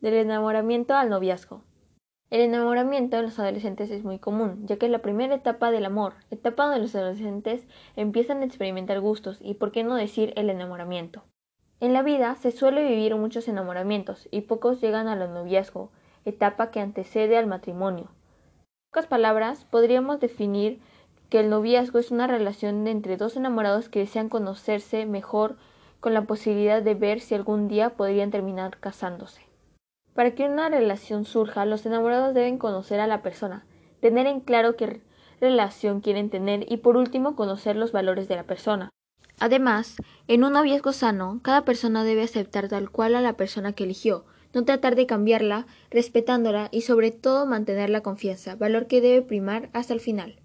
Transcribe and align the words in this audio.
Del 0.00 0.14
enamoramiento 0.14 0.94
al 0.94 1.10
noviazgo. 1.10 1.62
El 2.30 2.42
enamoramiento 2.42 3.16
en 3.16 3.24
los 3.24 3.40
adolescentes 3.40 3.90
es 3.90 4.04
muy 4.04 4.20
común, 4.20 4.64
ya 4.64 4.76
que 4.76 4.86
es 4.86 4.92
la 4.92 5.00
primera 5.00 5.34
etapa 5.34 5.72
del 5.72 5.84
amor, 5.84 6.14
etapa 6.30 6.66
donde 6.66 6.78
los 6.78 6.94
adolescentes 6.94 7.66
empiezan 7.96 8.42
a 8.42 8.44
experimentar 8.44 9.00
gustos 9.00 9.38
y, 9.40 9.54
por 9.54 9.72
qué 9.72 9.82
no 9.82 9.96
decir, 9.96 10.32
el 10.36 10.50
enamoramiento. 10.50 11.24
En 11.80 11.92
la 11.92 12.02
vida 12.02 12.36
se 12.36 12.52
suele 12.52 12.86
vivir 12.86 13.16
muchos 13.16 13.48
enamoramientos 13.48 14.28
y 14.30 14.42
pocos 14.42 14.80
llegan 14.80 15.08
al 15.08 15.18
noviazgo, 15.34 15.90
etapa 16.24 16.70
que 16.70 16.78
antecede 16.78 17.36
al 17.36 17.48
matrimonio. 17.48 18.04
En 18.04 18.92
pocas 18.92 19.08
palabras, 19.08 19.64
podríamos 19.64 20.20
definir 20.20 20.80
que 21.28 21.40
el 21.40 21.50
noviazgo 21.50 21.98
es 21.98 22.12
una 22.12 22.28
relación 22.28 22.86
entre 22.86 23.16
dos 23.16 23.36
enamorados 23.36 23.88
que 23.88 23.98
desean 23.98 24.28
conocerse 24.28 25.06
mejor 25.06 25.56
con 25.98 26.14
la 26.14 26.22
posibilidad 26.22 26.82
de 26.82 26.94
ver 26.94 27.18
si 27.18 27.34
algún 27.34 27.66
día 27.66 27.96
podrían 27.96 28.30
terminar 28.30 28.78
casándose. 28.78 29.47
Para 30.18 30.32
que 30.32 30.48
una 30.48 30.68
relación 30.68 31.24
surja, 31.24 31.64
los 31.64 31.86
enamorados 31.86 32.34
deben 32.34 32.58
conocer 32.58 32.98
a 32.98 33.06
la 33.06 33.22
persona, 33.22 33.64
tener 34.00 34.26
en 34.26 34.40
claro 34.40 34.74
qué 34.74 35.00
relación 35.40 36.00
quieren 36.00 36.28
tener 36.28 36.66
y 36.68 36.78
por 36.78 36.96
último 36.96 37.36
conocer 37.36 37.76
los 37.76 37.92
valores 37.92 38.26
de 38.26 38.34
la 38.34 38.42
persona. 38.42 38.90
Además, 39.38 39.94
en 40.26 40.42
un 40.42 40.54
noviazgo 40.54 40.92
sano, 40.92 41.38
cada 41.44 41.64
persona 41.64 42.02
debe 42.02 42.24
aceptar 42.24 42.66
tal 42.66 42.90
cual 42.90 43.14
a 43.14 43.20
la 43.20 43.34
persona 43.34 43.74
que 43.74 43.84
eligió, 43.84 44.24
no 44.52 44.64
tratar 44.64 44.96
de 44.96 45.06
cambiarla, 45.06 45.68
respetándola 45.88 46.68
y 46.72 46.80
sobre 46.80 47.12
todo 47.12 47.46
mantener 47.46 47.88
la 47.88 48.00
confianza, 48.00 48.56
valor 48.56 48.88
que 48.88 49.00
debe 49.00 49.22
primar 49.22 49.70
hasta 49.72 49.94
el 49.94 50.00
final. 50.00 50.40